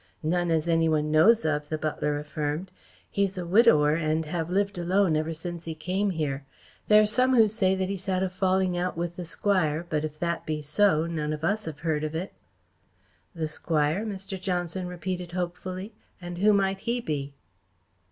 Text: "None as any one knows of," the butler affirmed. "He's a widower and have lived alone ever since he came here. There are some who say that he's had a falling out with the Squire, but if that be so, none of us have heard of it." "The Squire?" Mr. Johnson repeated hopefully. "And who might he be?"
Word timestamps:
"None 0.23 0.49
as 0.49 0.67
any 0.67 0.89
one 0.89 1.11
knows 1.11 1.45
of," 1.45 1.69
the 1.69 1.77
butler 1.77 2.17
affirmed. 2.17 2.71
"He's 3.11 3.37
a 3.37 3.45
widower 3.45 3.93
and 3.93 4.25
have 4.25 4.49
lived 4.49 4.79
alone 4.79 5.15
ever 5.15 5.31
since 5.31 5.65
he 5.65 5.75
came 5.75 6.09
here. 6.09 6.43
There 6.87 7.03
are 7.03 7.05
some 7.05 7.35
who 7.35 7.47
say 7.47 7.75
that 7.75 7.87
he's 7.87 8.07
had 8.07 8.23
a 8.23 8.29
falling 8.31 8.75
out 8.75 8.97
with 8.97 9.15
the 9.15 9.25
Squire, 9.25 9.85
but 9.87 10.03
if 10.03 10.17
that 10.17 10.43
be 10.43 10.63
so, 10.63 11.05
none 11.05 11.33
of 11.33 11.43
us 11.43 11.65
have 11.65 11.81
heard 11.81 12.03
of 12.03 12.15
it." 12.15 12.33
"The 13.35 13.47
Squire?" 13.47 14.03
Mr. 14.03 14.41
Johnson 14.41 14.87
repeated 14.87 15.33
hopefully. 15.33 15.93
"And 16.19 16.39
who 16.39 16.51
might 16.51 16.79
he 16.79 16.99
be?" 16.99 17.35